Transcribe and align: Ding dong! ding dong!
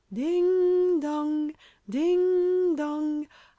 Ding 0.11 0.99
dong! 0.99 1.53
ding 1.87 2.75
dong! 2.75 3.27